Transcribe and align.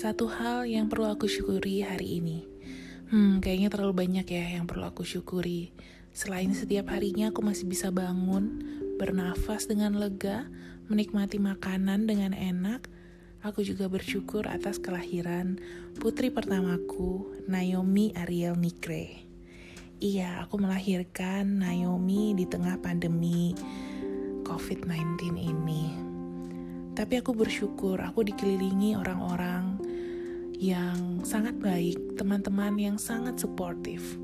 Satu 0.00 0.32
hal 0.32 0.64
yang 0.64 0.88
perlu 0.88 1.12
aku 1.12 1.28
syukuri 1.28 1.84
hari 1.84 2.24
ini. 2.24 2.48
Hmm, 3.12 3.36
kayaknya 3.44 3.68
terlalu 3.68 4.08
banyak 4.08 4.24
ya 4.32 4.56
yang 4.56 4.64
perlu 4.64 4.88
aku 4.88 5.04
syukuri. 5.04 5.76
Selain 6.16 6.48
setiap 6.56 6.88
harinya 6.96 7.28
aku 7.28 7.44
masih 7.44 7.68
bisa 7.68 7.92
bangun, 7.92 8.64
bernafas 8.96 9.68
dengan 9.68 10.00
lega, 10.00 10.48
menikmati 10.88 11.36
makanan 11.36 12.08
dengan 12.08 12.32
enak, 12.32 12.88
aku 13.44 13.60
juga 13.60 13.92
bersyukur 13.92 14.48
atas 14.48 14.80
kelahiran 14.80 15.60
putri 16.00 16.32
pertamaku, 16.32 17.36
Naomi 17.44 18.16
Ariel 18.16 18.56
Nikre. 18.56 19.28
Iya, 20.00 20.48
aku 20.48 20.64
melahirkan 20.64 21.60
Naomi 21.60 22.32
di 22.32 22.48
tengah 22.48 22.80
pandemi 22.80 23.52
COVID-19 24.48 25.36
ini. 25.36 25.84
Tapi 26.96 27.20
aku 27.20 27.36
bersyukur 27.36 28.00
aku 28.00 28.24
dikelilingi 28.24 28.96
orang-orang 28.96 29.79
yang 30.60 31.24
sangat 31.24 31.56
baik, 31.56 32.20
teman-teman 32.20 32.76
yang 32.76 33.00
sangat 33.00 33.40
suportif. 33.40 34.20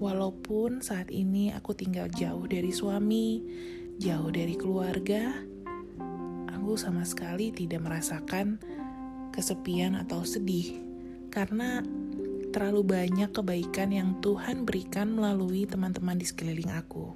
Walaupun 0.00 0.80
saat 0.80 1.12
ini 1.12 1.52
aku 1.52 1.76
tinggal 1.76 2.08
jauh 2.08 2.48
dari 2.48 2.72
suami, 2.72 3.44
jauh 4.00 4.32
dari 4.32 4.56
keluarga, 4.56 5.36
aku 6.48 6.80
sama 6.80 7.04
sekali 7.04 7.52
tidak 7.52 7.84
merasakan 7.84 8.56
kesepian 9.36 10.00
atau 10.00 10.24
sedih 10.24 10.80
karena 11.28 11.84
terlalu 12.48 12.80
banyak 12.96 13.28
kebaikan 13.28 13.92
yang 13.92 14.16
Tuhan 14.24 14.64
berikan 14.64 15.12
melalui 15.12 15.68
teman-teman 15.68 16.16
di 16.16 16.24
sekeliling 16.24 16.72
aku. 16.72 17.12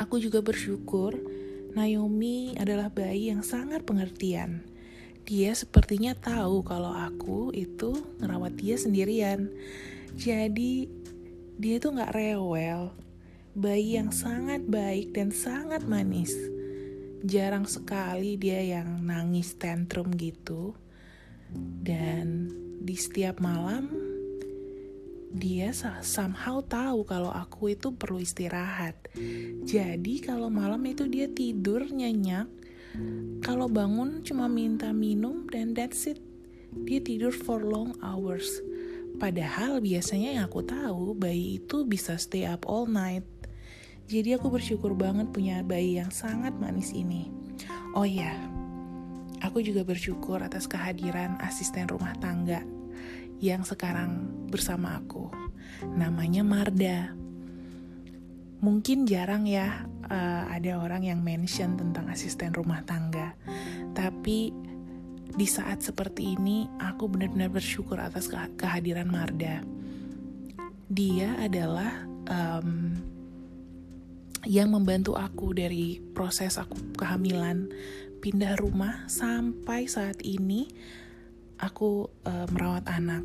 Aku 0.00 0.16
juga 0.16 0.40
bersyukur 0.40 1.20
Naomi 1.76 2.56
adalah 2.56 2.88
bayi 2.88 3.28
yang 3.28 3.44
sangat 3.44 3.84
pengertian. 3.84 4.71
Dia 5.22 5.54
sepertinya 5.54 6.12
tahu 6.18 6.66
kalau 6.66 6.90
aku 6.90 7.54
itu 7.54 7.94
ngerawat 8.18 8.58
dia 8.58 8.74
sendirian. 8.74 9.50
Jadi 10.18 10.90
dia 11.56 11.76
tuh 11.78 11.94
gak 11.94 12.14
rewel. 12.14 12.90
Bayi 13.52 14.00
yang 14.00 14.10
sangat 14.10 14.64
baik 14.64 15.14
dan 15.14 15.30
sangat 15.30 15.84
manis. 15.84 16.34
Jarang 17.22 17.70
sekali 17.70 18.34
dia 18.34 18.58
yang 18.60 19.04
nangis 19.06 19.54
tantrum 19.54 20.10
gitu. 20.18 20.74
Dan 21.84 22.50
di 22.82 22.96
setiap 22.98 23.38
malam 23.38 23.92
dia 25.32 25.72
somehow 26.04 26.60
tahu 26.60 27.08
kalau 27.08 27.32
aku 27.32 27.72
itu 27.72 27.94
perlu 27.96 28.20
istirahat. 28.20 28.96
Jadi 29.64 30.20
kalau 30.20 30.52
malam 30.52 30.84
itu 30.84 31.08
dia 31.08 31.24
tidur 31.28 31.88
nyenyak. 31.88 32.61
Kalau 33.42 33.66
bangun 33.66 34.20
cuma 34.22 34.46
minta 34.46 34.92
minum 34.92 35.48
dan 35.48 35.72
that's 35.72 36.04
it. 36.06 36.20
Dia 36.72 37.00
tidur 37.04 37.32
for 37.32 37.60
long 37.60 37.96
hours. 38.00 38.48
Padahal 39.20 39.84
biasanya 39.84 40.40
yang 40.40 40.44
aku 40.48 40.64
tahu 40.64 41.12
bayi 41.12 41.60
itu 41.60 41.84
bisa 41.84 42.16
stay 42.16 42.48
up 42.48 42.64
all 42.64 42.88
night. 42.88 43.24
Jadi 44.08 44.36
aku 44.36 44.52
bersyukur 44.52 44.96
banget 44.96 45.30
punya 45.32 45.60
bayi 45.64 46.00
yang 46.00 46.12
sangat 46.12 46.56
manis 46.56 46.92
ini. 46.92 47.28
Oh 47.92 48.08
ya, 48.08 48.32
aku 49.44 49.60
juga 49.60 49.84
bersyukur 49.84 50.40
atas 50.40 50.64
kehadiran 50.64 51.36
asisten 51.44 51.88
rumah 51.88 52.16
tangga 52.20 52.64
yang 53.42 53.66
sekarang 53.66 54.32
bersama 54.48 54.96
aku. 55.02 55.28
Namanya 55.82 56.46
Marda. 56.46 57.12
Mungkin 58.62 59.04
jarang 59.10 59.44
ya 59.50 59.90
uh, 60.12 60.44
ada 60.52 60.76
orang 60.76 61.08
yang 61.08 61.24
mention 61.24 61.80
tentang 61.80 62.12
asisten 62.12 62.52
rumah 62.52 62.84
tangga. 62.84 63.32
Tapi 63.96 64.52
di 65.32 65.48
saat 65.48 65.80
seperti 65.80 66.36
ini 66.36 66.68
aku 66.76 67.08
benar-benar 67.08 67.48
bersyukur 67.48 67.96
atas 67.96 68.28
ke 68.28 68.36
kehadiran 68.60 69.08
Marda. 69.08 69.64
Dia 70.92 71.40
adalah 71.40 72.04
um, 72.28 73.00
yang 74.44 74.68
membantu 74.68 75.16
aku 75.16 75.56
dari 75.56 76.04
proses 76.12 76.60
aku 76.60 76.76
kehamilan, 77.00 77.72
pindah 78.20 78.60
rumah 78.60 79.08
sampai 79.08 79.88
saat 79.88 80.20
ini 80.20 80.68
aku 81.56 82.12
uh, 82.28 82.46
merawat 82.52 82.84
anak 82.90 83.24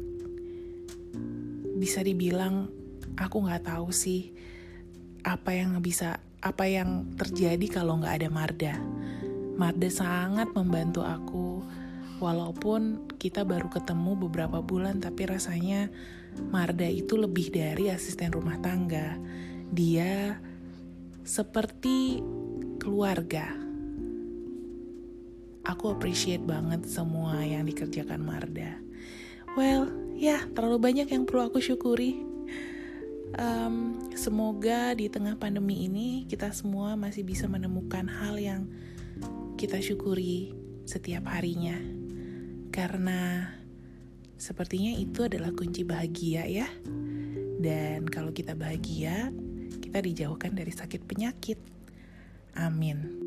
bisa 1.78 2.02
dibilang 2.02 2.70
aku 3.18 3.46
nggak 3.46 3.70
tahu 3.70 3.94
sih 3.94 4.34
apa 5.26 5.53
yang 5.53 5.78
bisa 5.81 6.22
apa 6.42 6.66
yang 6.70 7.14
terjadi 7.18 7.81
kalau 7.81 7.98
nggak 8.02 8.24
ada 8.24 8.30
Marda. 8.30 8.75
Marda 9.58 9.90
sangat 9.90 10.53
membantu 10.53 11.02
aku 11.02 11.66
walaupun 12.22 13.09
kita 13.18 13.42
baru 13.46 13.70
ketemu 13.70 14.30
beberapa 14.30 14.62
bulan 14.62 15.02
tapi 15.02 15.26
rasanya 15.26 15.90
Marda 16.53 16.86
itu 16.86 17.18
lebih 17.18 17.50
dari 17.50 17.90
asisten 17.90 18.34
rumah 18.34 18.62
tangga. 18.62 19.18
Dia 19.74 20.38
seperti 21.26 22.22
keluarga 22.78 23.68
aku 25.68 25.92
appreciate 25.92 26.42
banget 26.47 26.88
semua 26.88 27.44
yang 27.44 27.68
dikerjakan 27.68 28.24
Marda. 28.24 28.80
Well, 29.59 29.92
ya 30.16 30.47
terlalu 30.56 30.80
banyak 30.80 31.08
yang 31.12 31.28
perlu 31.28 31.52
aku 31.52 31.59
syukuri. 31.59 32.24
Um, 33.36 34.00
semoga 34.16 34.96
di 34.96 35.12
tengah 35.12 35.36
pandemi 35.36 35.84
ini 35.84 36.24
kita 36.32 36.56
semua 36.56 36.96
masih 36.96 37.28
bisa 37.28 37.44
menemukan 37.52 38.08
hal 38.08 38.40
yang 38.40 38.72
kita 39.60 39.84
syukuri 39.84 40.56
setiap 40.88 41.28
harinya. 41.28 41.76
Karena 42.72 43.52
sepertinya 44.40 44.96
itu 44.96 45.28
adalah 45.28 45.52
kunci 45.52 45.84
bahagia 45.84 46.48
ya. 46.48 46.70
Dan 47.58 48.08
kalau 48.08 48.32
kita 48.32 48.56
bahagia, 48.56 49.34
kita 49.84 50.00
dijauhkan 50.00 50.54
dari 50.56 50.72
sakit 50.72 51.04
penyakit. 51.04 51.59
Amin. 52.56 53.27